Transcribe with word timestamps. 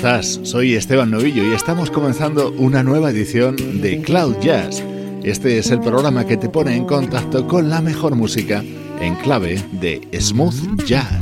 Soy 0.00 0.76
Esteban 0.76 1.10
Novillo 1.10 1.44
y 1.44 1.52
estamos 1.52 1.90
comenzando 1.90 2.52
una 2.52 2.82
nueva 2.82 3.10
edición 3.10 3.54
de 3.82 4.00
Cloud 4.00 4.36
Jazz. 4.40 4.82
Este 5.22 5.58
es 5.58 5.70
el 5.70 5.80
programa 5.80 6.26
que 6.26 6.38
te 6.38 6.48
pone 6.48 6.74
en 6.74 6.86
contacto 6.86 7.46
con 7.46 7.68
la 7.68 7.82
mejor 7.82 8.14
música 8.14 8.64
en 8.98 9.14
clave 9.16 9.62
de 9.72 10.00
smooth 10.18 10.84
jazz. 10.86 11.19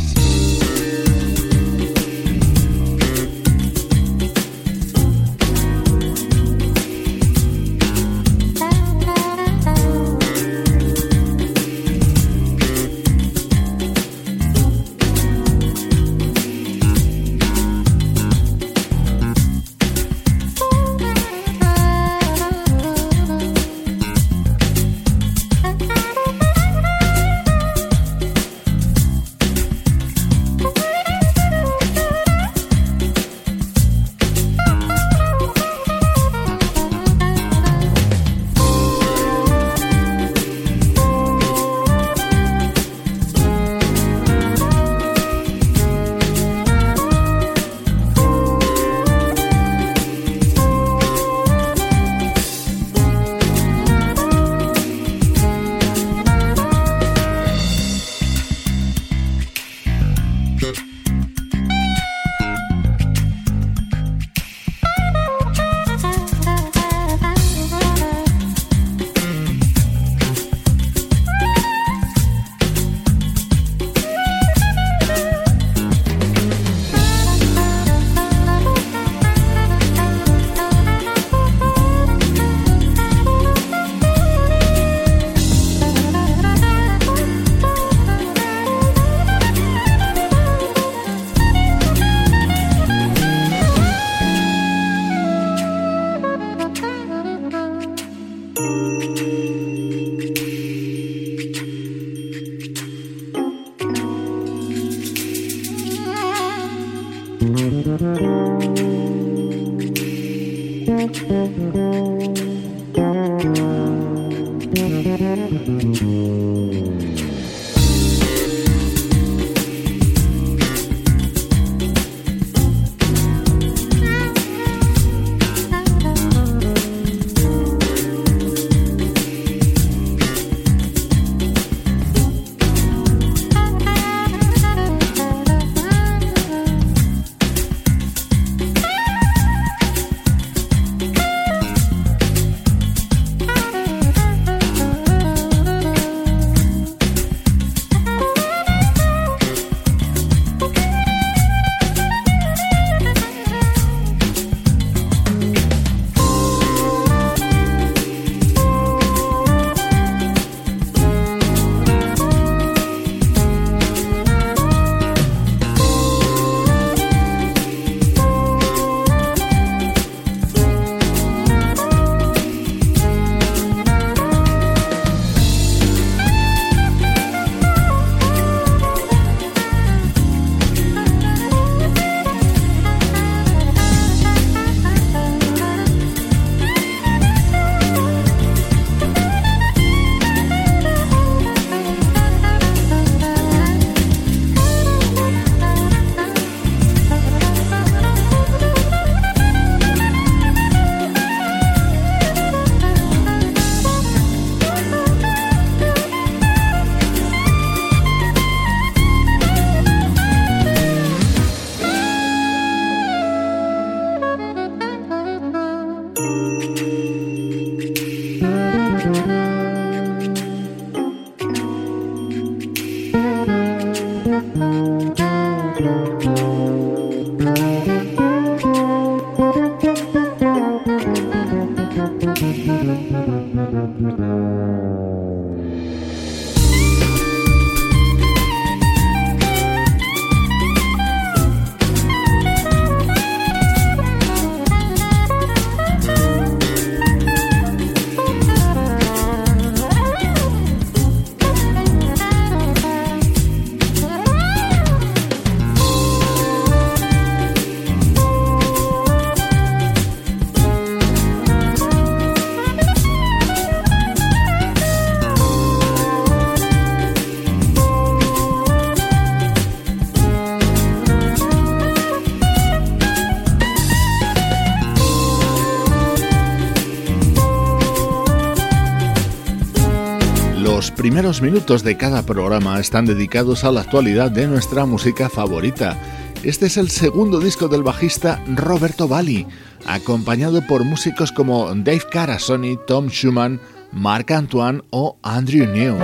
Primeros 281.08 281.40
minutos 281.40 281.82
de 281.84 281.96
cada 281.96 282.22
programa 282.22 282.78
están 282.78 283.06
dedicados 283.06 283.64
a 283.64 283.72
la 283.72 283.80
actualidad 283.80 284.30
de 284.30 284.46
nuestra 284.46 284.84
música 284.84 285.30
favorita. 285.30 285.96
Este 286.42 286.66
es 286.66 286.76
el 286.76 286.90
segundo 286.90 287.40
disco 287.40 287.66
del 287.66 287.82
bajista 287.82 288.44
Roberto 288.46 289.08
Bali, 289.08 289.46
acompañado 289.86 290.60
por 290.66 290.84
músicos 290.84 291.32
como 291.32 291.74
Dave 291.74 292.02
Carasoni, 292.12 292.76
Tom 292.86 293.08
Schumann, 293.08 293.58
Marc 293.90 294.32
Antoine 294.32 294.82
o 294.90 295.16
Andrew 295.22 295.66
New. 295.66 295.96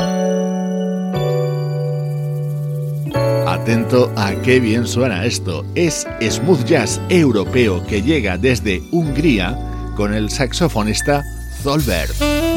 Atento 3.47 4.11
a 4.17 4.33
qué 4.37 4.59
bien 4.59 4.87
suena 4.87 5.27
esto. 5.27 5.67
Es 5.75 6.07
smooth 6.23 6.65
jazz 6.65 6.99
europeo 7.11 7.87
que 7.87 8.01
llega 8.01 8.39
desde 8.39 8.83
Hungría 8.91 9.55
con 9.97 10.15
el 10.15 10.31
saxofonista 10.31 11.23
Zolbert. 11.63 12.54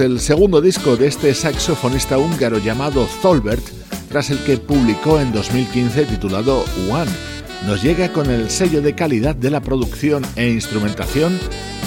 El 0.00 0.20
segundo 0.20 0.60
disco 0.60 0.96
de 0.96 1.06
este 1.06 1.34
saxofonista 1.34 2.18
húngaro 2.18 2.58
llamado 2.58 3.06
Zolbert, 3.06 3.64
tras 4.08 4.30
el 4.30 4.38
que 4.40 4.56
publicó 4.56 5.20
en 5.20 5.32
2015 5.32 6.04
titulado 6.04 6.64
One. 6.90 7.10
Nos 7.66 7.82
llega 7.82 8.12
con 8.12 8.30
el 8.30 8.50
sello 8.50 8.82
de 8.82 8.94
calidad 8.94 9.34
de 9.34 9.50
la 9.50 9.60
producción 9.60 10.24
e 10.36 10.48
instrumentación 10.48 11.38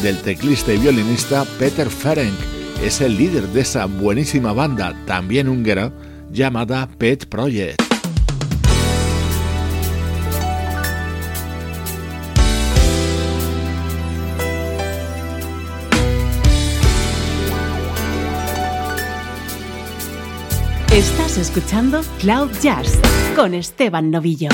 del 0.02 0.18
teclista 0.22 0.74
y 0.74 0.78
violinista 0.78 1.46
Peter 1.60 1.90
Ferenc. 1.90 2.38
Es 2.84 3.02
el 3.02 3.18
líder 3.18 3.48
de 3.48 3.62
esa 3.62 3.86
buenísima 3.86 4.54
banda, 4.54 4.96
también 5.06 5.48
húngara, 5.48 5.92
llamada 6.32 6.90
Pet 6.98 7.26
Project. 7.28 7.91
Escuchando 21.42 22.02
Cloud 22.20 22.52
Jazz 22.62 23.00
con 23.36 23.54
Esteban 23.56 24.12
Novillo. 24.12 24.50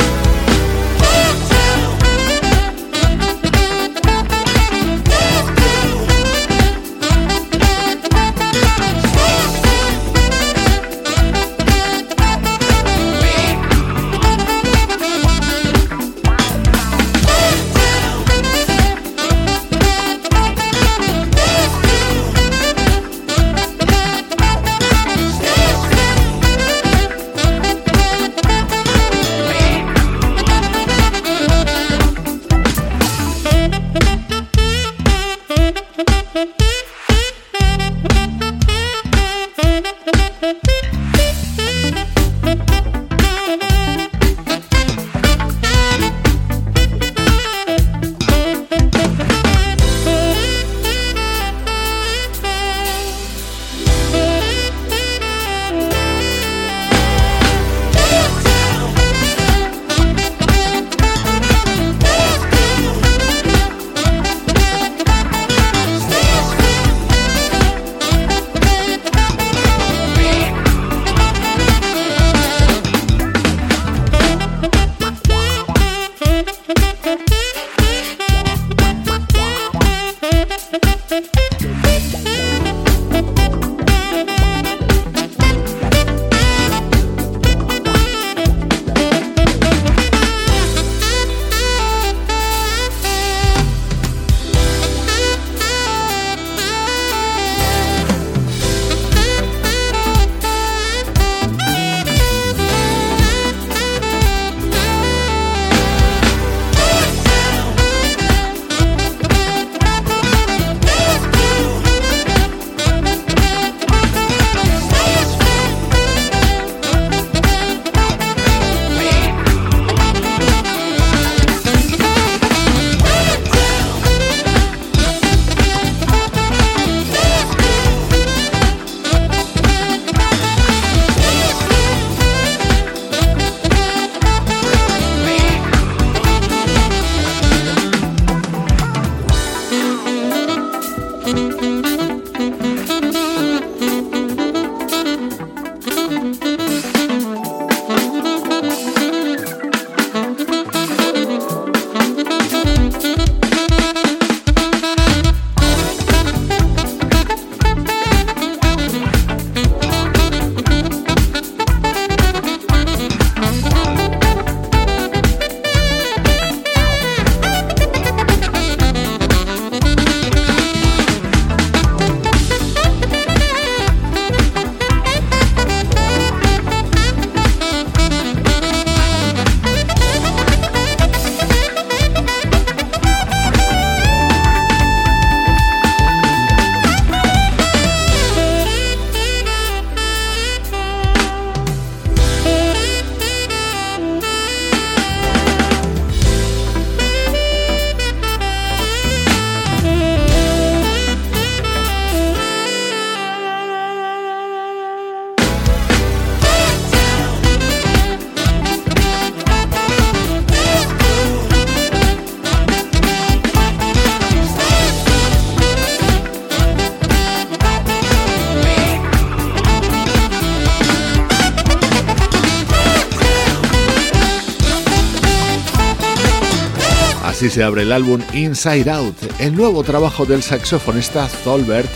Se 227.38 227.64
abre 227.64 227.84
el 227.84 227.92
álbum 227.92 228.20
Inside 228.34 228.90
Out, 228.90 229.16
el 229.40 229.56
nuevo 229.56 229.84
trabajo 229.84 230.26
del 230.26 230.42
saxofonista 230.42 231.28
Zolbert, 231.28 231.88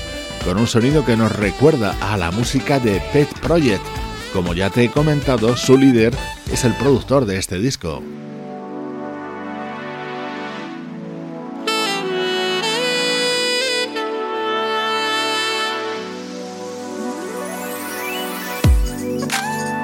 con 0.45 0.60
un 0.60 0.67
sonido 0.67 1.03
que 1.03 1.17
nos 1.17 1.36
recuerda 1.36 1.98
a 2.00 2.15
la 2.15 2.29
música 2.29 2.79
de 2.79 3.01
Pet 3.12 3.27
Project. 3.39 3.83
Como 4.33 4.53
ya 4.53 4.69
te 4.69 4.83
he 4.83 4.91
comentado, 4.91 5.57
su 5.57 5.79
líder 5.79 6.13
es 6.51 6.63
el 6.63 6.74
productor 6.75 7.25
de 7.25 7.39
este 7.39 7.57
disco. 7.57 8.03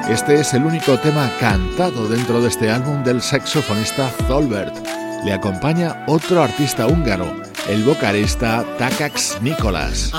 Este 0.08 0.40
es 0.40 0.54
el 0.54 0.64
único 0.64 1.00
tema 1.00 1.32
cantado 1.40 2.08
dentro 2.08 2.42
de 2.42 2.50
este 2.50 2.70
álbum 2.70 3.04
del 3.04 3.24
saxofonista 3.24 4.10
Zolbert 4.28 5.07
le 5.24 5.34
acompaña 5.34 6.04
otro 6.08 6.42
artista 6.42 6.88
húngaro, 6.88 7.42
el 7.68 7.84
vocalista 7.84 8.66
Takax 8.78 9.42
Nicolas. 9.42 10.12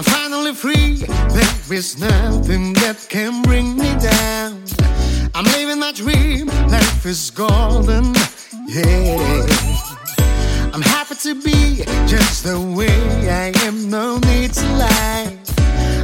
I'm 10.78 10.82
happy 10.82 11.14
to 11.22 11.34
be 11.34 11.82
just 12.06 12.44
the 12.44 12.58
way 12.60 13.28
I 13.28 13.52
am, 13.66 13.90
no 13.90 14.18
need 14.18 14.52
to 14.52 14.66
lie. 14.76 15.36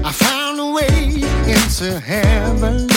I 0.02 0.10
found 0.10 0.58
a 0.58 0.72
way 0.72 1.22
into 1.46 2.00
heaven. 2.00 2.88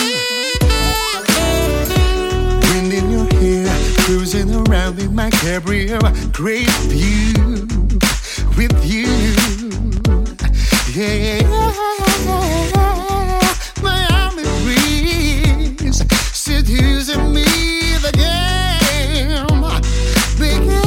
cruising 4.07 4.55
around 4.55 4.97
in 4.99 5.13
my 5.13 5.29
cabrio. 5.29 5.99
Great 6.31 6.69
view 6.87 7.67
with 8.55 8.71
you. 8.85 9.03
Yeah, 10.95 11.43
Miami 13.83 14.43
breeze 14.63 16.01
seducing 16.31 17.33
me. 17.33 17.43
The 18.05 18.11
game 18.15 19.61
begins. 20.39 20.81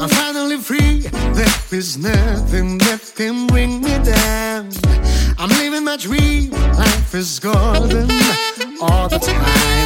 I'm 0.00 0.08
finally 0.08 0.58
free. 0.58 1.08
There 1.34 1.58
is 1.72 1.98
nothing 1.98 2.78
that 2.78 3.12
can 3.16 3.48
bring 3.48 3.82
me 3.82 3.98
down. 4.04 4.70
I'm 5.40 5.48
living 5.58 5.82
my 5.82 5.96
dream. 5.96 6.52
Life 6.52 7.16
is 7.16 7.40
golden 7.40 8.08
all 8.80 9.08
the 9.08 9.18
time. 9.18 9.77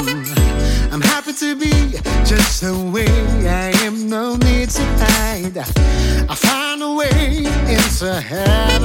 Happy 1.33 1.47
to 1.47 1.57
be 1.57 1.73
just 2.27 2.61
the 2.61 2.75
way 2.93 3.07
I 3.49 3.71
am, 3.87 4.07
no 4.07 4.37
need 4.37 4.69
to 4.71 4.85
hide. 4.99 5.57
I 5.57 6.35
find 6.35 6.83
a 6.83 6.93
way 6.93 7.47
into 7.73 8.21
heaven. 8.21 8.83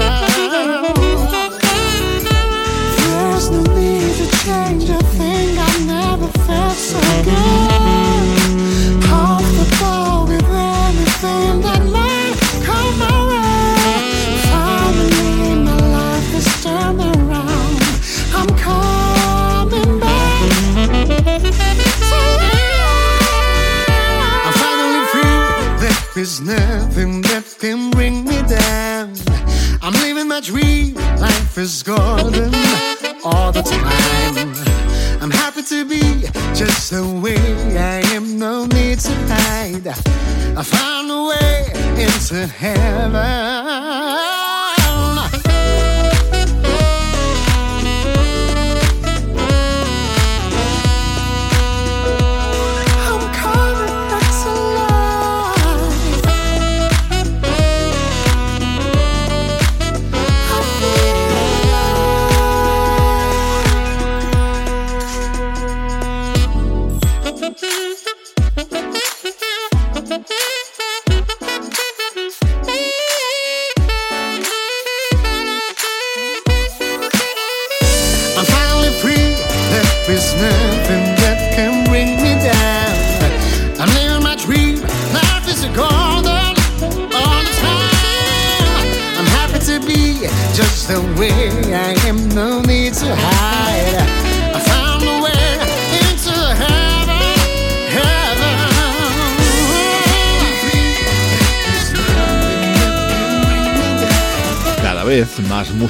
There's 3.04 3.50
no 3.50 3.62
need 3.76 4.16
to 4.16 4.28
change 4.46 4.90
a 4.90 5.00
thing, 5.18 5.58
I 5.60 5.78
never 5.88 6.28
felt 6.46 6.78
so 6.78 7.00
good. 7.26 7.72
Comfortable 9.04 10.28
with 10.28 10.50
anything 10.50 11.77
way 42.62 42.87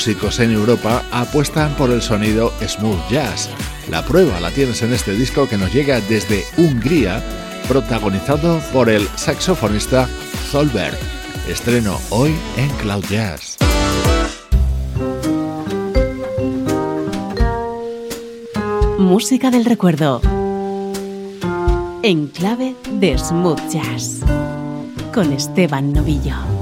en 0.09 0.51
Europa 0.51 1.03
apuestan 1.11 1.75
por 1.75 1.89
el 1.89 2.01
sonido 2.01 2.53
smooth 2.65 3.09
jazz. 3.09 3.49
La 3.89 4.05
prueba 4.05 4.39
la 4.39 4.51
tienes 4.51 4.81
en 4.81 4.93
este 4.93 5.11
disco 5.11 5.49
que 5.49 5.57
nos 5.57 5.73
llega 5.73 5.99
desde 5.99 6.45
Hungría, 6.55 7.21
protagonizado 7.67 8.59
por 8.71 8.89
el 8.89 9.05
saxofonista 9.15 10.07
Zolberg. 10.49 10.97
Estreno 11.49 11.99
hoy 12.09 12.33
en 12.55 12.69
Cloud 12.77 13.03
Jazz. 13.09 13.57
Música 18.97 19.51
del 19.51 19.65
recuerdo. 19.65 20.21
En 22.03 22.27
clave 22.27 22.75
de 22.93 23.17
smooth 23.17 23.59
jazz. 23.69 24.21
Con 25.13 25.33
Esteban 25.33 25.91
Novillo. 25.91 26.56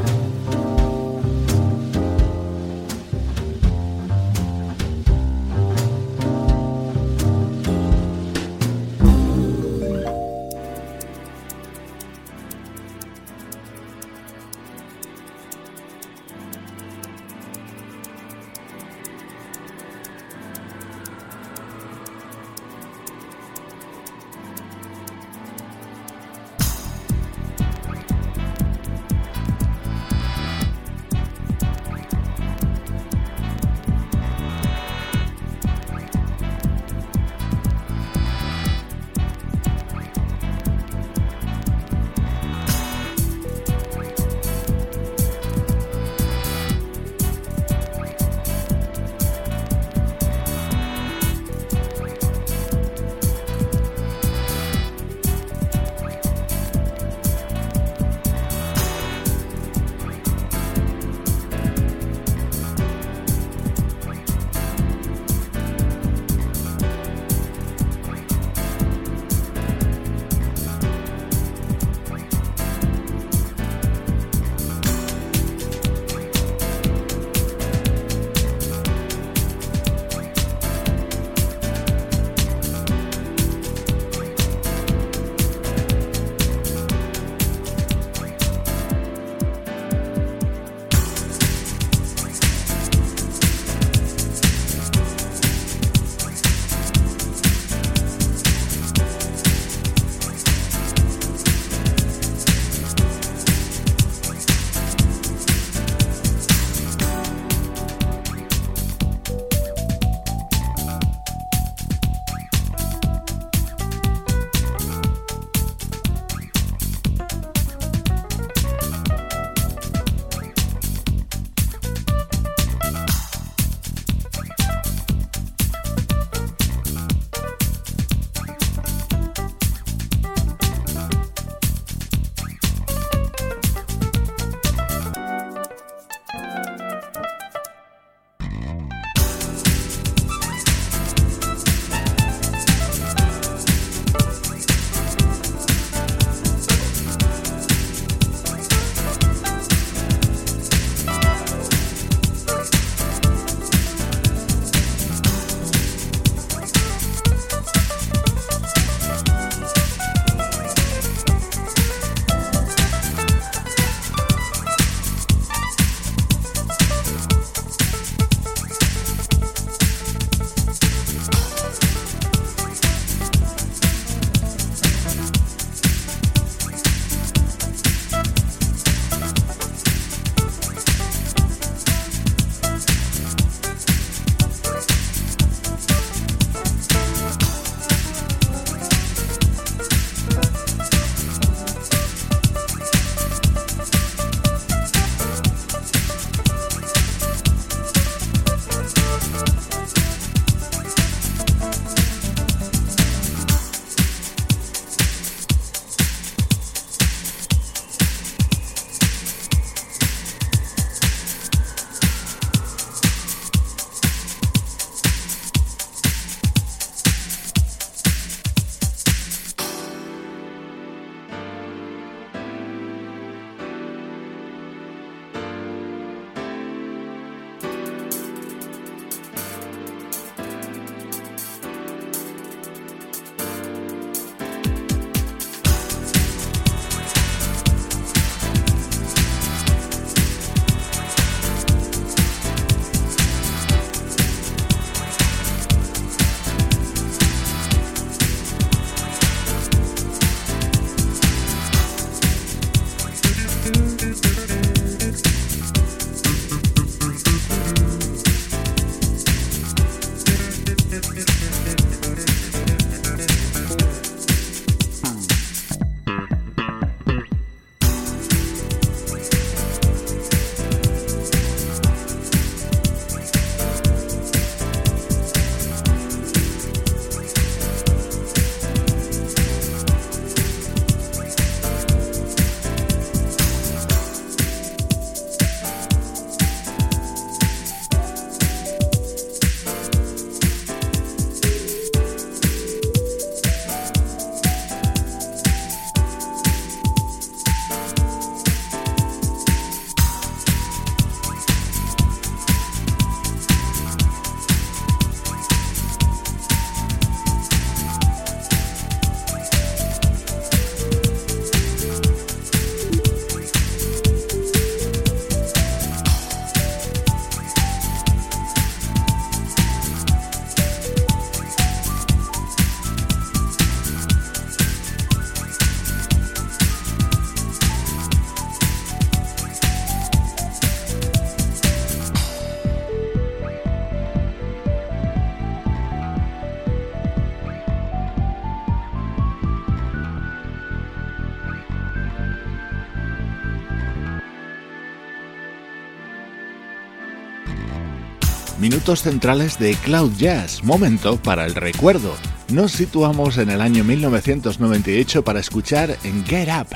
Minutos 348.86 349.02
centrales 349.02 349.58
de 349.58 349.74
Cloud 349.74 350.12
Jazz, 350.16 350.64
momento 350.64 351.18
para 351.18 351.48
el 351.48 351.56
recuerdo. 351.56 352.14
Nos 352.50 352.74
situamos 352.74 353.40
en 353.40 353.50
el 353.50 353.60
año 353.60 353.84
1998 353.84 355.24
para 355.24 355.40
escuchar 355.40 355.98
en 356.04 356.24
Get 356.24 356.50
Up, 356.50 356.68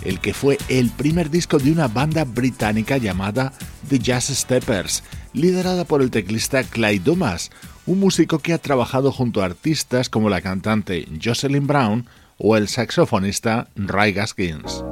el 0.00 0.18
que 0.18 0.32
fue 0.32 0.56
el 0.70 0.88
primer 0.88 1.28
disco 1.28 1.58
de 1.58 1.70
una 1.70 1.86
banda 1.86 2.24
británica 2.24 2.96
llamada 2.96 3.52
The 3.90 3.98
Jazz 3.98 4.28
Steppers, 4.28 5.02
liderada 5.34 5.84
por 5.84 6.00
el 6.00 6.10
teclista 6.10 6.64
Clyde 6.64 7.04
Dumas, 7.04 7.50
un 7.84 8.00
músico 8.00 8.38
que 8.38 8.54
ha 8.54 8.58
trabajado 8.58 9.12
junto 9.12 9.42
a 9.42 9.44
artistas 9.44 10.08
como 10.08 10.30
la 10.30 10.40
cantante 10.40 11.06
Jocelyn 11.22 11.66
Brown 11.66 12.06
o 12.38 12.56
el 12.56 12.68
saxofonista 12.68 13.68
Ray 13.76 14.14
Gaskins. 14.14 14.82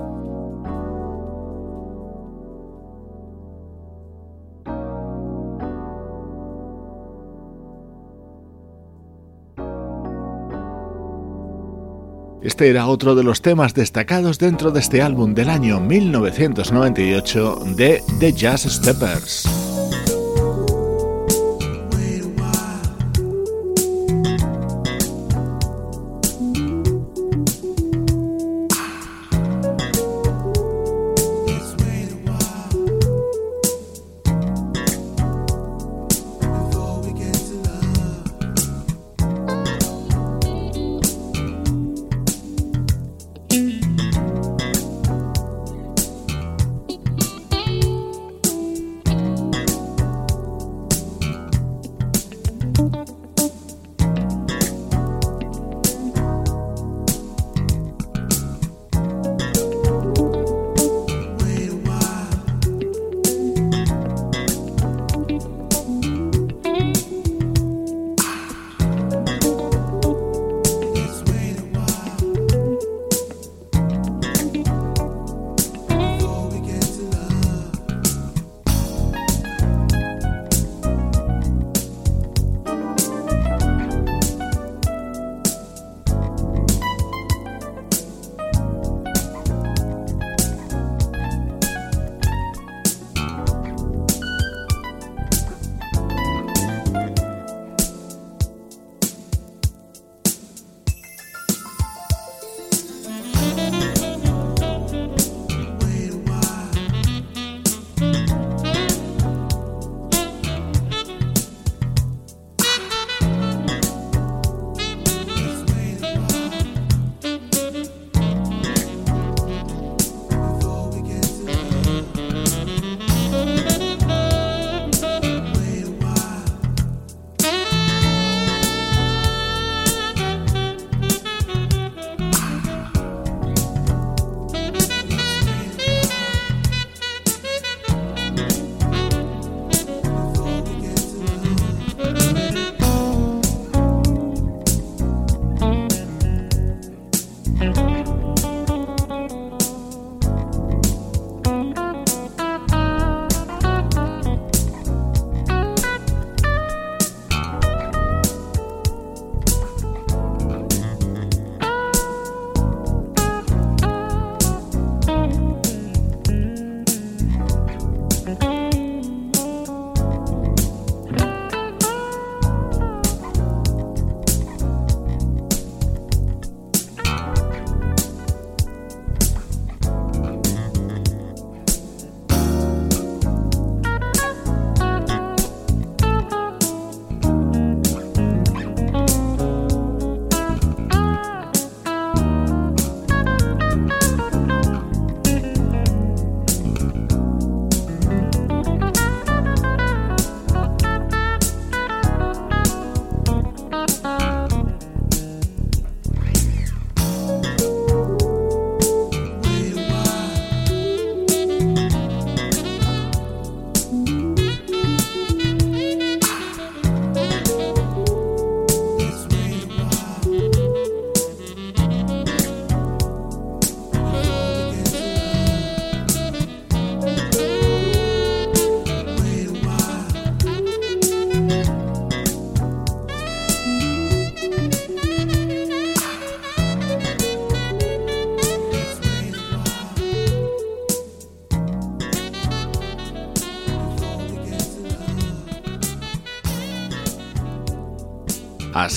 Este 12.47 12.71
era 12.71 12.87
otro 12.87 13.17
de 13.17 13.25
los 13.25 13.43
temas 13.43 13.75
destacados 13.75 14.39
dentro 14.39 14.71
de 14.71 14.79
este 14.79 15.03
álbum 15.03 15.35
del 15.35 15.49
año 15.49 15.81
1998 15.81 17.59
de 17.77 18.05
The 18.21 18.33
Jazz 18.33 18.63
Steppers. 18.63 19.86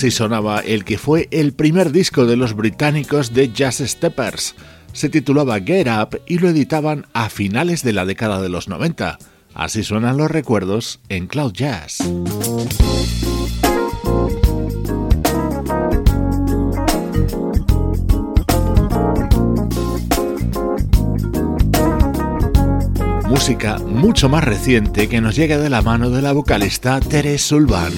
Así 0.00 0.10
sonaba 0.10 0.60
el 0.60 0.86
que 0.86 0.96
fue 0.96 1.28
el 1.30 1.52
primer 1.52 1.92
disco 1.92 2.24
de 2.24 2.34
los 2.34 2.54
británicos 2.54 3.34
de 3.34 3.52
Jazz 3.52 3.82
Steppers. 3.84 4.54
Se 4.94 5.10
titulaba 5.10 5.60
Get 5.60 5.88
Up 5.88 6.22
y 6.26 6.38
lo 6.38 6.48
editaban 6.48 7.04
a 7.12 7.28
finales 7.28 7.82
de 7.82 7.92
la 7.92 8.06
década 8.06 8.40
de 8.40 8.48
los 8.48 8.66
90. 8.66 9.18
Así 9.52 9.84
suenan 9.84 10.16
los 10.16 10.30
recuerdos 10.30 11.00
en 11.10 11.26
Cloud 11.26 11.52
Jazz. 11.52 11.98
música 23.28 23.78
mucho 23.78 24.30
más 24.30 24.44
reciente 24.44 25.10
que 25.10 25.20
nos 25.20 25.36
llega 25.36 25.58
de 25.58 25.68
la 25.68 25.82
mano 25.82 26.08
de 26.08 26.22
la 26.22 26.32
vocalista 26.32 27.00
Teres 27.00 27.42
Sulban. 27.42 27.92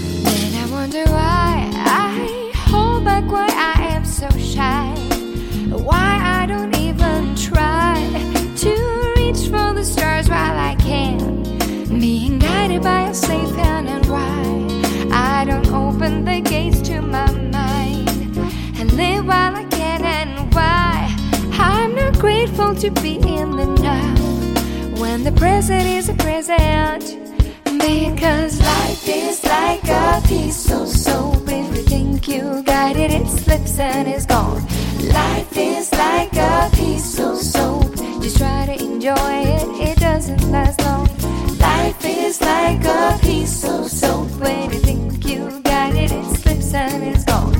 Grateful 22.23 22.73
to 22.73 22.89
be 23.03 23.17
in 23.17 23.51
the 23.57 23.67
now 23.83 24.15
when 25.01 25.25
the 25.25 25.33
present 25.33 25.85
is 25.89 26.09
a 26.09 26.15
present 26.15 27.05
because 27.65 28.61
life 28.61 29.09
is 29.09 29.43
like 29.43 29.83
a 29.89 30.23
piece 30.29 30.71
of 30.71 30.87
soap 30.87 31.43
if 31.49 31.77
you 31.77 31.83
think 31.83 32.29
you 32.29 32.63
got 32.63 32.95
it 32.95 33.11
it 33.11 33.27
slips 33.27 33.77
and 33.81 34.07
is 34.07 34.25
gone 34.25 34.63
life 35.21 35.57
is 35.57 35.91
like 35.95 36.33
a 36.37 36.71
piece 36.75 37.19
of 37.19 37.37
soap 37.37 37.93
just 38.23 38.37
try 38.37 38.67
to 38.67 38.85
enjoy 38.85 39.33
it 39.57 39.67
it 39.89 39.99
doesn't 39.99 40.49
last 40.53 40.81
long 40.83 41.09
Life 41.59 42.05
is 42.05 42.41
like 42.41 42.85
a 42.85 43.19
piece 43.21 43.65
of 43.65 43.89
soap. 43.91 44.29
When 44.41 44.73
you 44.73 44.79
think 44.79 45.25
you 45.27 45.61
got 45.63 45.95
it, 45.95 46.11
it 46.11 46.37
slips 46.37 46.75
and 46.75 47.03
it's 47.05 47.25
gone. 47.25 47.53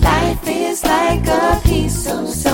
Life 0.00 0.46
is 0.48 0.84
like 0.84 1.26
a 1.26 1.60
piece 1.64 2.06
of 2.06 2.28
soap. 2.28 2.45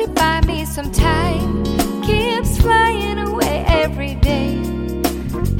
To 0.00 0.08
buy 0.12 0.40
me 0.46 0.64
some 0.64 0.90
time. 0.90 1.62
Keeps 2.02 2.58
flying 2.58 3.18
away 3.18 3.64
every 3.66 4.14
day. 4.16 4.56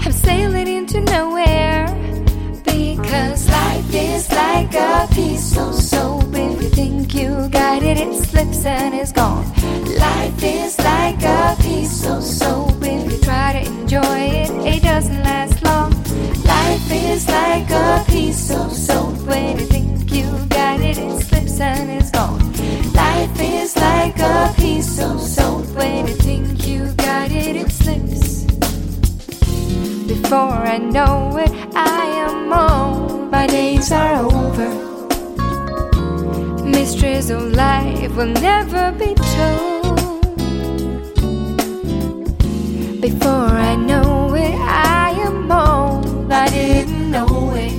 I'm 0.04 0.12
sailing 0.12 0.66
into 0.66 1.00
nowhere. 1.00 1.86
Cause 3.10 3.48
life 3.48 3.92
is 3.94 4.30
like 4.30 4.72
a 4.74 5.08
piece 5.12 5.58
of 5.58 5.74
soap. 5.74 6.32
If 6.32 6.62
you 6.62 6.68
think 6.68 7.14
you 7.14 7.48
got 7.48 7.82
it, 7.82 7.98
it 7.98 8.14
slips 8.24 8.64
and 8.64 8.94
is 8.94 9.12
gone. 9.12 9.44
Life 9.98 10.42
is 10.42 10.78
like 10.78 11.22
a 11.22 11.56
piece 11.60 12.06
of 12.06 12.22
soap. 12.22 12.82
If 12.82 13.12
you 13.12 13.18
try 13.18 13.52
to 13.52 13.70
enjoy 13.70 14.20
it, 14.42 14.50
it 14.74 14.82
doesn't 14.82 15.22
last 15.22 15.62
long. 15.62 15.90
Life 16.44 16.90
is 16.90 17.28
like 17.28 17.70
a 17.70 18.04
piece 18.06 18.50
of 18.50 18.72
soap. 18.72 19.16
When 19.26 19.58
you 19.58 19.66
think 19.66 20.12
you 20.12 20.26
got 20.48 20.80
it, 20.80 20.96
it 20.98 21.22
slips 21.24 21.60
and. 21.60 21.90
Life 21.90 21.99
is 23.60 23.76
like 23.76 24.18
a 24.18 24.52
piece 24.56 24.98
of 24.98 25.20
soap. 25.20 25.66
When 25.76 26.06
you 26.08 26.14
think 26.14 26.66
you 26.66 26.80
got 26.94 27.30
it, 27.30 27.56
it 27.62 27.70
slips. 27.70 28.44
Before 30.12 30.58
I 30.74 30.78
know 30.78 31.36
it, 31.36 31.52
I 31.74 32.02
am 32.26 32.52
old. 32.52 33.30
My 33.30 33.46
days 33.46 33.92
are 33.92 34.16
over. 34.24 34.70
Mysteries 36.64 37.28
of 37.30 37.42
life 37.52 38.14
will 38.16 38.34
never 38.50 38.92
be 39.02 39.14
told. 39.36 39.98
Before 43.06 43.50
I 43.70 43.76
know 43.76 44.34
it, 44.34 44.56
I 45.04 45.10
am 45.28 45.52
old. 45.52 46.32
I 46.32 46.48
didn't 46.48 47.10
know 47.10 47.52
it. 47.66 47.76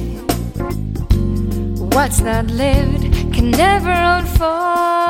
What's 1.96 2.20
not 2.22 2.46
lived 2.48 3.04
can 3.34 3.50
never 3.52 3.92
unfold. 3.92 5.01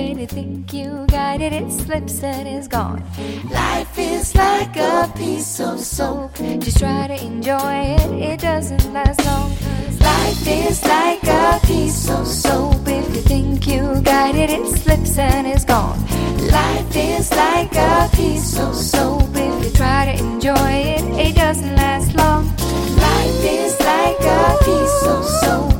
You 0.00 0.26
think 0.26 0.72
you 0.72 1.04
got 1.08 1.42
it, 1.42 1.52
it 1.52 1.70
slips 1.70 2.22
and 2.22 2.48
is 2.48 2.66
gone. 2.66 3.04
Life 3.50 3.98
is 3.98 4.34
like 4.34 4.74
a 4.76 5.12
piece 5.14 5.60
of 5.60 5.80
soap. 5.80 6.34
Just 6.60 6.78
try 6.78 7.08
to 7.08 7.24
enjoy 7.24 7.96
it, 7.98 8.10
it 8.22 8.40
doesn't 8.40 8.90
last 8.94 9.22
long. 9.26 9.50
Life 10.00 10.46
is 10.46 10.82
like 10.84 11.22
a 11.24 11.60
piece 11.66 12.08
of 12.08 12.26
soap. 12.26 12.88
If 12.88 13.14
you 13.14 13.20
think 13.22 13.66
you 13.66 14.00
got 14.00 14.34
it, 14.34 14.48
it 14.48 14.66
slips 14.78 15.18
and 15.18 15.46
is 15.46 15.66
gone. 15.66 16.00
Life 16.38 16.96
is 16.96 17.30
like 17.32 17.74
a 17.74 18.08
piece 18.14 18.58
of 18.58 18.74
soap. 18.74 19.28
If 19.34 19.64
you 19.64 19.70
try 19.72 20.06
to 20.06 20.24
enjoy 20.24 20.72
it, 20.94 21.04
it 21.26 21.34
doesn't 21.34 21.76
last 21.76 22.14
long. 22.14 22.46
Life 22.96 23.44
is 23.44 23.78
like 23.80 24.20
a 24.20 24.56
piece 24.64 25.06
of 25.06 25.24
soap. 25.24 25.71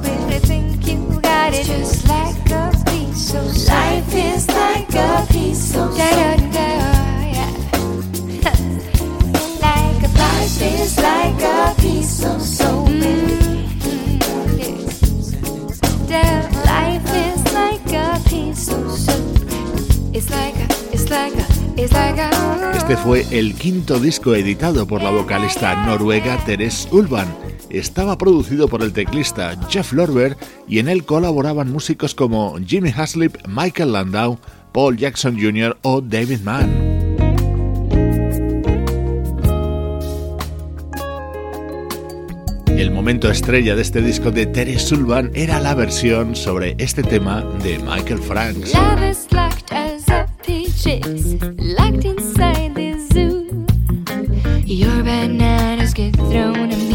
Este 22.82 22.96
fue 22.96 23.24
el 23.30 23.54
quinto 23.54 24.00
disco 24.00 24.34
editado 24.34 24.88
por 24.88 25.04
la 25.04 25.10
vocalista 25.10 25.86
noruega 25.86 26.36
Therese 26.44 26.88
Ulvan 26.90 27.28
estaba 27.70 28.18
producido 28.18 28.66
por 28.66 28.82
el 28.82 28.92
teclista 28.92 29.56
Jeff 29.70 29.92
Lorber 29.92 30.36
y 30.66 30.80
en 30.80 30.88
él 30.88 31.04
colaboraban 31.04 31.70
músicos 31.70 32.12
como 32.12 32.58
Jimmy 32.66 32.92
Haslip, 32.94 33.36
Michael 33.46 33.92
Landau, 33.92 34.36
Paul 34.72 34.96
Jackson 34.96 35.40
Jr. 35.40 35.78
o 35.82 36.00
David 36.00 36.40
Mann. 36.40 36.70
El 42.66 42.90
momento 42.90 43.30
estrella 43.30 43.76
de 43.76 43.82
este 43.82 44.02
disco 44.02 44.32
de 44.32 44.46
Terry 44.46 44.76
Sullivan 44.76 45.30
era 45.34 45.60
la 45.60 45.76
versión 45.76 46.34
sobre 46.34 46.74
este 46.78 47.04
tema 47.04 47.42
de 47.62 47.78
Michael 47.78 48.18
Franks. 48.18 48.72
Your 54.72 55.02
bananas 55.02 55.92
get 55.92 56.16
thrown 56.16 56.72
at 56.72 56.78
me. 56.78 56.91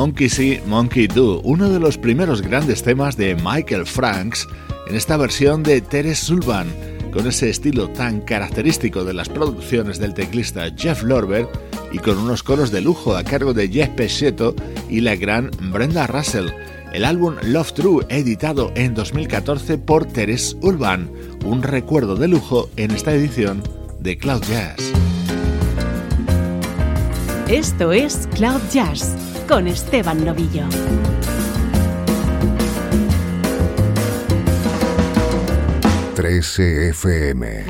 Monkey 0.00 0.30
See, 0.30 0.62
Monkey 0.66 1.08
Do, 1.08 1.42
uno 1.42 1.68
de 1.68 1.78
los 1.78 1.98
primeros 1.98 2.40
grandes 2.40 2.82
temas 2.82 3.18
de 3.18 3.34
Michael 3.34 3.84
Franks 3.84 4.48
en 4.88 4.96
esta 4.96 5.18
versión 5.18 5.62
de 5.62 5.82
Teres 5.82 6.20
Sullivan, 6.20 6.68
con 7.12 7.26
ese 7.26 7.50
estilo 7.50 7.90
tan 7.90 8.22
característico 8.22 9.04
de 9.04 9.12
las 9.12 9.28
producciones 9.28 9.98
del 9.98 10.14
teclista 10.14 10.70
Jeff 10.74 11.02
Lorber 11.02 11.46
y 11.92 11.98
con 11.98 12.16
unos 12.16 12.42
coros 12.42 12.70
de 12.70 12.80
lujo 12.80 13.14
a 13.14 13.24
cargo 13.24 13.52
de 13.52 13.68
Jeff 13.68 13.90
Pescetto 13.90 14.54
y 14.88 15.02
la 15.02 15.16
gran 15.16 15.50
Brenda 15.70 16.06
Russell. 16.06 16.48
El 16.94 17.04
álbum 17.04 17.34
Love 17.42 17.74
True, 17.74 18.06
editado 18.08 18.72
en 18.76 18.94
2014 18.94 19.76
por 19.76 20.06
Teres 20.06 20.56
Urban, 20.62 21.10
un 21.44 21.62
recuerdo 21.62 22.16
de 22.16 22.26
lujo 22.26 22.70
en 22.78 22.92
esta 22.92 23.12
edición 23.12 23.62
de 24.00 24.16
Cloud 24.16 24.44
Jazz. 24.48 24.78
Esto 27.48 27.92
es 27.92 28.26
Cloud 28.32 28.62
Jazz 28.72 29.14
con 29.50 29.66
Esteban 29.66 30.24
Novillo. 30.24 30.62
Trece 36.14 36.90
FM. 36.90 37.64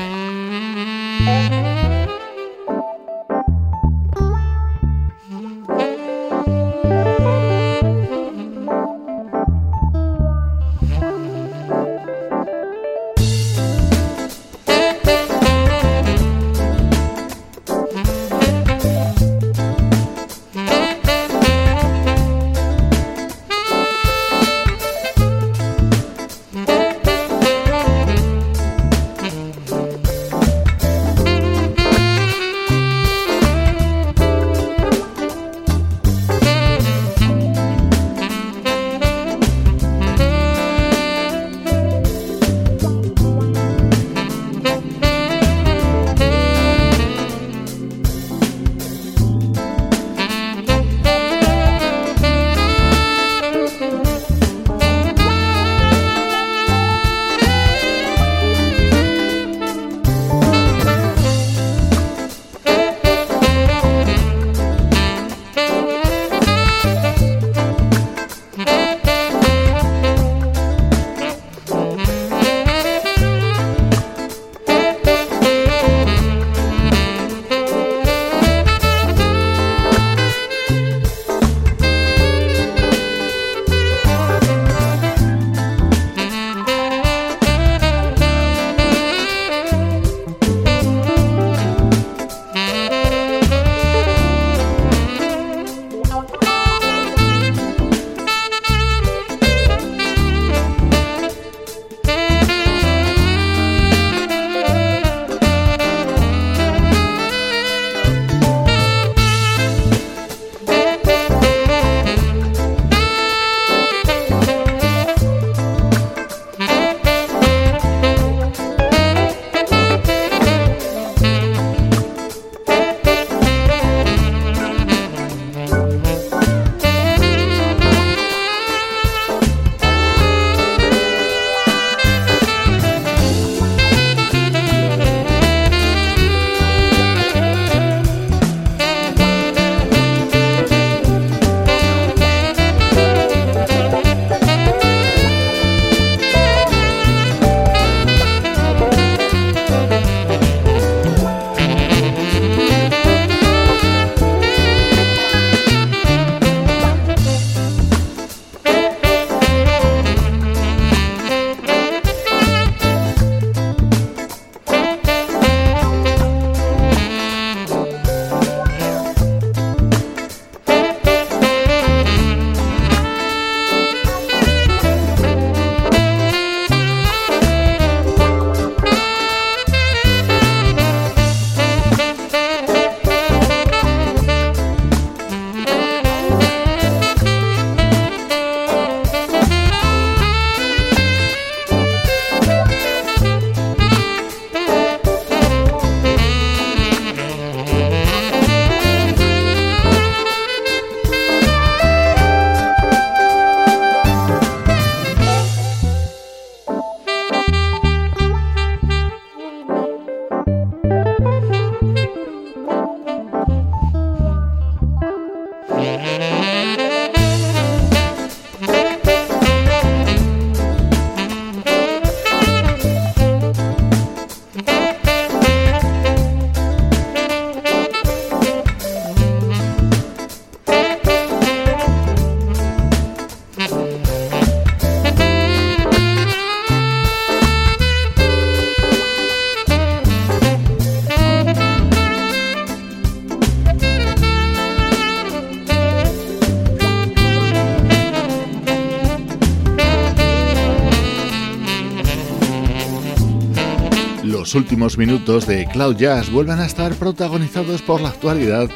Los 254.50 254.56
últimos 254.56 254.98
minutos 254.98 255.46
de 255.46 255.64
Cloud 255.68 255.94
Jazz 255.94 256.28
vuelven 256.28 256.58
a 256.58 256.66
estar 256.66 256.92
protagonizados 256.94 257.82
por 257.82 258.00
la 258.00 258.08
actualidad 258.08 258.68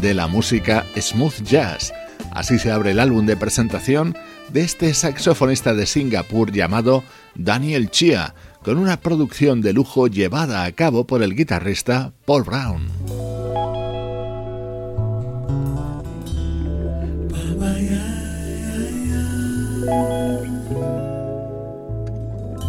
de 0.00 0.14
la 0.14 0.26
música 0.26 0.86
smooth 0.98 1.42
jazz. 1.42 1.92
Así 2.30 2.58
se 2.58 2.70
abre 2.70 2.92
el 2.92 2.98
álbum 2.98 3.26
de 3.26 3.36
presentación 3.36 4.16
de 4.50 4.62
este 4.62 4.94
saxofonista 4.94 5.74
de 5.74 5.84
Singapur 5.84 6.50
llamado 6.50 7.04
Daniel 7.34 7.90
Chia, 7.90 8.34
con 8.64 8.78
una 8.78 9.00
producción 9.00 9.60
de 9.60 9.74
lujo 9.74 10.06
llevada 10.06 10.64
a 10.64 10.72
cabo 10.72 11.06
por 11.06 11.22
el 11.22 11.36
guitarrista 11.36 12.14
Paul 12.24 12.44
Brown. 12.44 12.97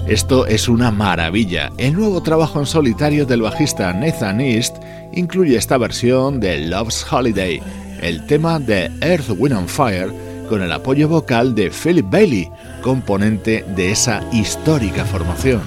Esto 0.10 0.48
es 0.48 0.68
una 0.68 0.90
maravilla. 0.90 1.72
El 1.78 1.94
nuevo 1.94 2.24
trabajo 2.24 2.60
en 2.60 2.66
solitario 2.66 3.28
del 3.28 3.44
bajista 3.44 3.94
Nathan 3.94 4.42
East 4.42 4.78
incluye 5.14 5.56
esta 5.56 5.78
versión 5.78 6.40
de 6.40 6.62
Love's 6.62 7.06
Holiday, 7.12 7.62
el 8.02 8.26
tema 8.26 8.58
de 8.58 8.90
Earth, 9.02 9.30
Wind 9.38 9.56
and 9.56 9.68
Fire, 9.68 10.12
con 10.50 10.64
el 10.64 10.72
apoyo 10.72 11.08
vocal 11.08 11.54
de 11.54 11.70
Philip 11.70 12.10
Bailey, 12.10 12.50
componente 12.82 13.64
de 13.76 13.92
esa 13.92 14.24
histórica 14.34 15.06
formación. 15.06 15.62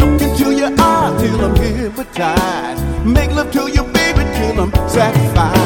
Look 0.00 0.20
into 0.22 0.52
your 0.52 0.72
eyes 0.78 1.22
till 1.22 1.44
I'm 1.44 1.56
hypnotized. 1.56 3.06
Make 3.06 3.30
love 3.30 3.50
to 3.52 3.70
your 3.70 3.84
baby 3.92 4.24
till 4.36 4.60
I'm 4.60 4.72
satisfied. 4.88 5.61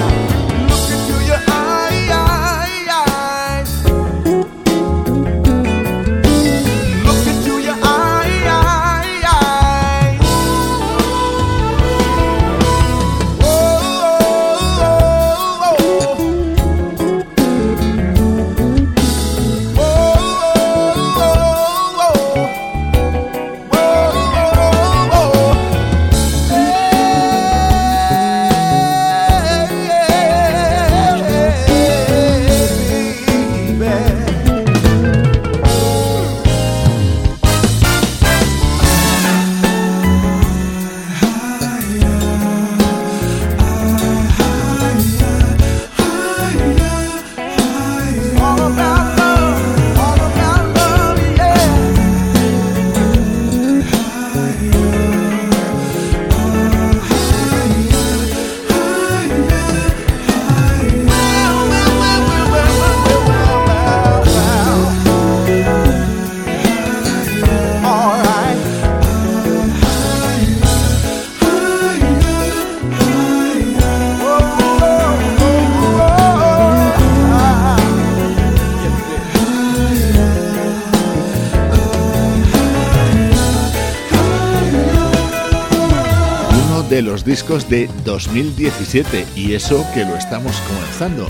Discos 87.37 87.69
de 87.69 87.87
2017 88.07 89.27
y 89.37 89.53
eso 89.53 89.87
que 89.93 90.07
lo 90.07 90.17
estamos 90.17 90.59
comenzando. 90.63 91.29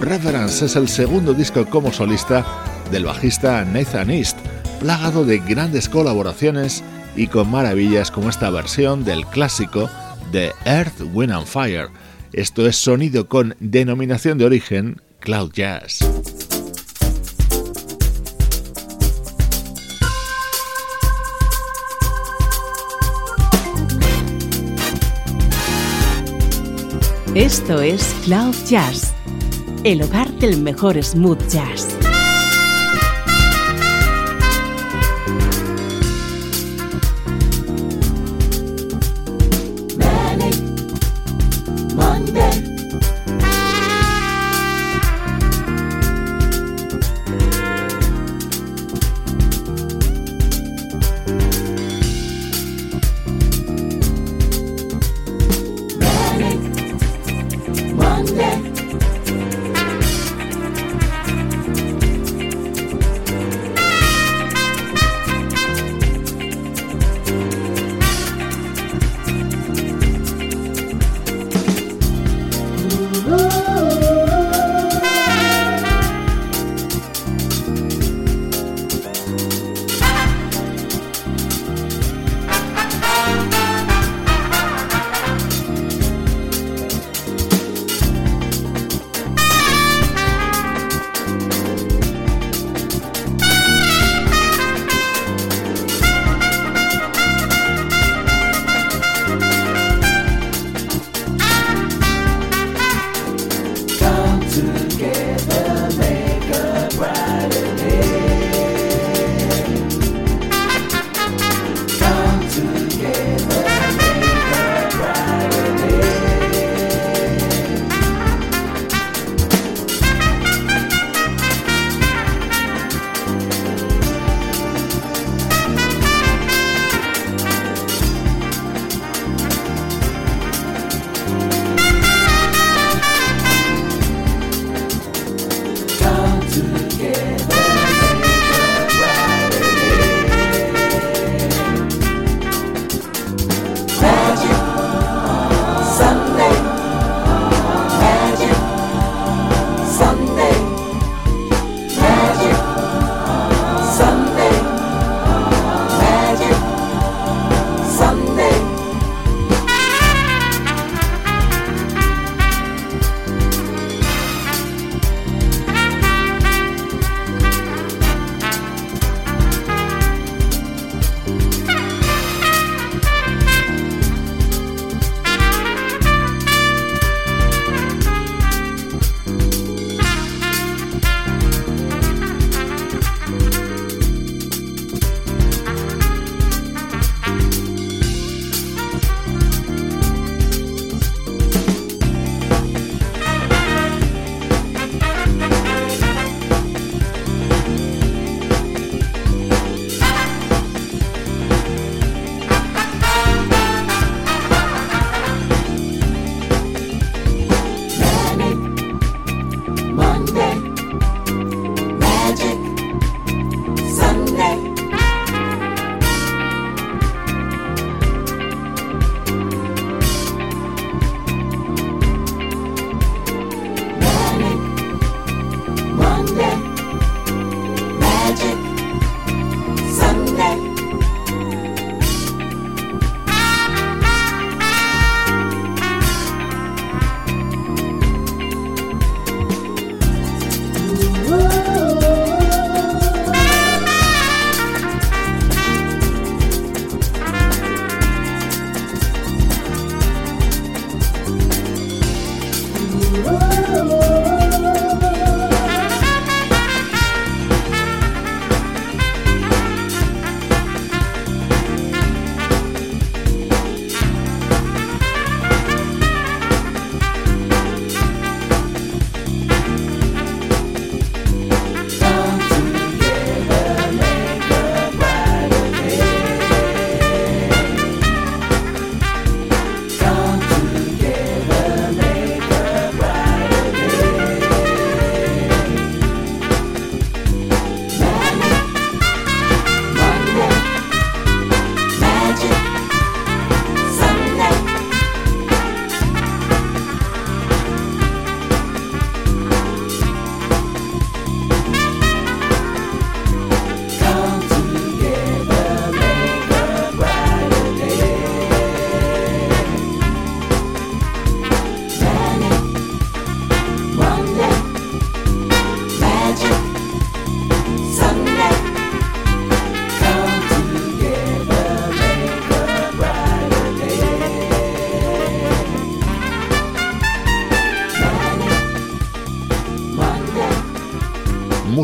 Reverence 0.00 0.66
es 0.66 0.76
el 0.76 0.86
segundo 0.86 1.32
disco 1.32 1.64
como 1.64 1.94
solista 1.94 2.44
del 2.90 3.06
bajista 3.06 3.64
Nathan 3.64 4.10
East, 4.10 4.36
plagado 4.80 5.24
de 5.24 5.38
grandes 5.38 5.88
colaboraciones 5.88 6.84
y 7.16 7.28
con 7.28 7.50
maravillas 7.50 8.10
como 8.10 8.28
esta 8.28 8.50
versión 8.50 9.02
del 9.02 9.24
clásico 9.24 9.88
de 10.30 10.52
Earth, 10.66 11.00
Wind 11.14 11.32
and 11.32 11.46
Fire. 11.46 11.88
Esto 12.34 12.66
es 12.66 12.76
sonido 12.76 13.26
con 13.26 13.56
denominación 13.58 14.36
de 14.36 14.44
origen 14.44 15.00
Cloud 15.20 15.52
Jazz. 15.54 16.00
Esto 27.36 27.82
es 27.82 28.02
Cloud 28.24 28.54
Jazz, 28.66 29.12
el 29.84 30.00
hogar 30.02 30.32
del 30.38 30.58
mejor 30.62 31.02
smooth 31.04 31.46
jazz. 31.50 32.05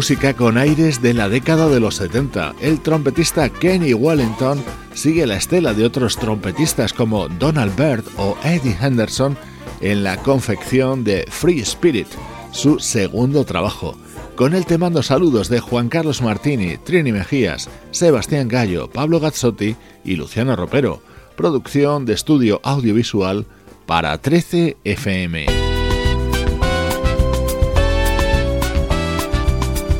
Música 0.02 0.34
con 0.34 0.58
aires 0.58 1.00
de 1.00 1.14
la 1.14 1.28
década 1.28 1.68
de 1.68 1.78
los 1.78 1.94
70. 1.94 2.56
El 2.60 2.80
trompetista 2.80 3.48
Kenny 3.48 3.94
Wellington 3.94 4.60
sigue 4.94 5.28
la 5.28 5.36
estela 5.36 5.74
de 5.74 5.84
otros 5.84 6.16
trompetistas 6.16 6.92
como 6.92 7.28
Donald 7.28 7.76
Byrd 7.76 8.02
o 8.16 8.36
Eddie 8.42 8.76
Henderson 8.80 9.38
en 9.80 10.02
la 10.02 10.16
confección 10.16 11.04
de 11.04 11.24
Free 11.30 11.60
Spirit, 11.60 12.08
su 12.50 12.80
segundo 12.80 13.44
trabajo. 13.44 13.96
Con 14.34 14.54
él 14.54 14.66
te 14.66 14.76
mando 14.76 15.04
saludos 15.04 15.48
de 15.48 15.60
Juan 15.60 15.88
Carlos 15.88 16.20
Martini, 16.20 16.78
Trini 16.78 17.12
Mejías, 17.12 17.70
Sebastián 17.92 18.48
Gallo, 18.48 18.90
Pablo 18.90 19.20
Gazzotti 19.20 19.76
y 20.04 20.16
Luciano 20.16 20.56
Ropero. 20.56 21.00
Producción 21.36 22.06
de 22.06 22.14
estudio 22.14 22.60
audiovisual 22.64 23.46
para 23.86 24.18
13 24.18 24.78
FM. 24.82 25.61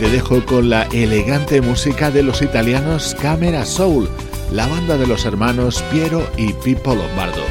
Te 0.02 0.10
dejo 0.10 0.44
con 0.44 0.68
la 0.68 0.82
elegante 0.90 1.60
música 1.60 2.10
de 2.10 2.24
los 2.24 2.42
italianos 2.42 3.14
Camera 3.22 3.64
Soul, 3.64 4.08
la 4.50 4.66
banda 4.66 4.96
de 4.96 5.06
los 5.06 5.24
hermanos 5.24 5.80
Piero 5.92 6.28
y 6.36 6.52
Pippo 6.54 6.96
Lombardo. 6.96 7.44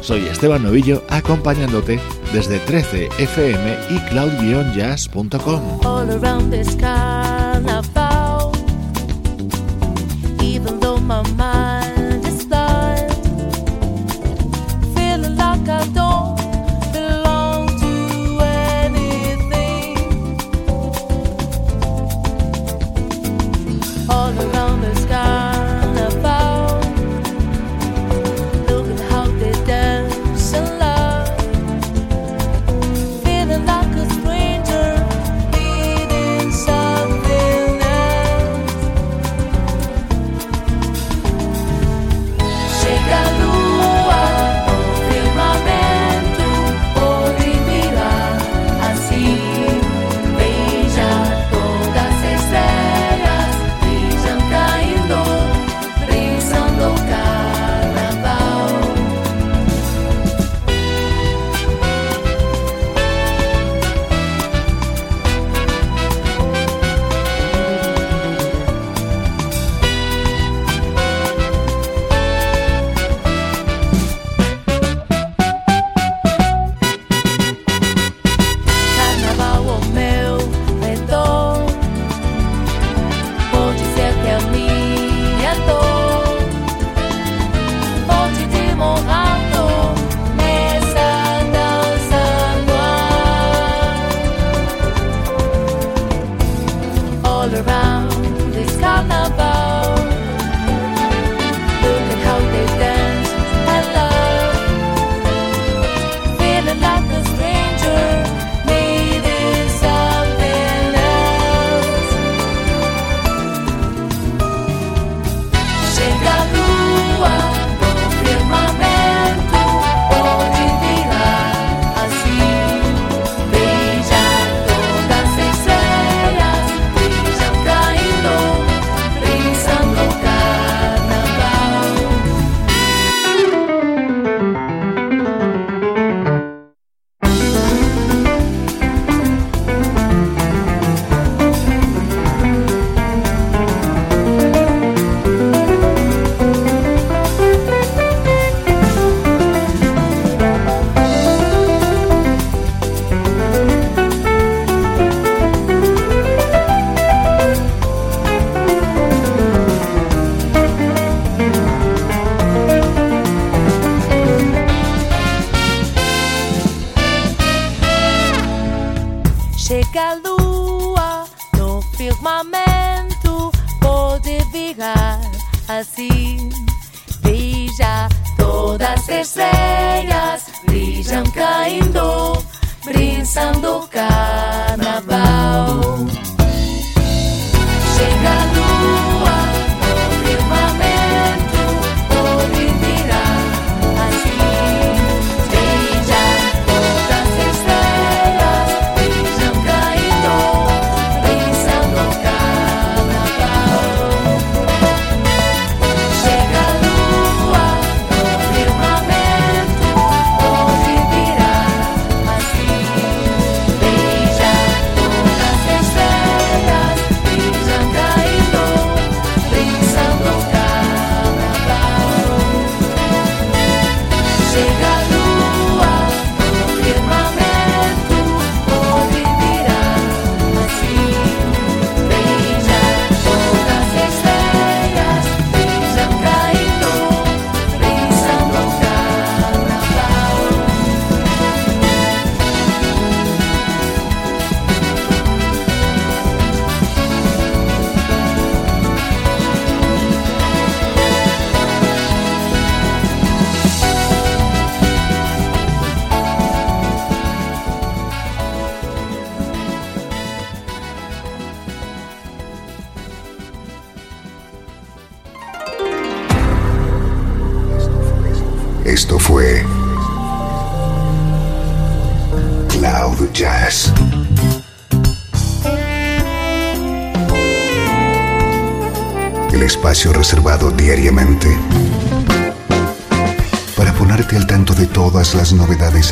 Soy 0.00 0.26
Esteban 0.26 0.62
Novillo 0.62 1.04
acompañándote 1.10 2.00
desde 2.32 2.64
13fm 2.64 3.90
y 3.90 3.98
cloud-jazz.com. 4.08 5.80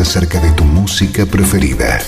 acerca 0.01 0.39
de 0.41 0.51
tu 0.53 0.65
música 0.65 1.25
preferida. 1.25 1.99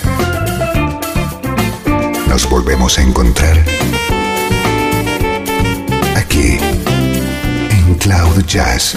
Nos 2.28 2.48
volvemos 2.48 2.98
a 2.98 3.02
encontrar 3.02 3.56
aquí 6.14 6.58
en 7.70 7.94
Cloud 7.94 8.44
Jazz. 8.46 8.94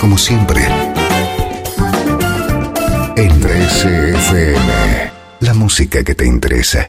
Como 0.00 0.18
siempre, 0.18 0.66
en 3.16 3.40
13FM, 3.40 5.10
la 5.40 5.54
música 5.54 6.04
que 6.04 6.14
te 6.14 6.26
interesa. 6.26 6.86